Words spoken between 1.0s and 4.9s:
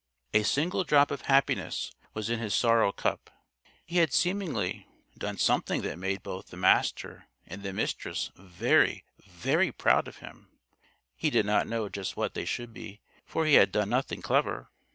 of happiness was in his sorrow cup. He had, seemingly,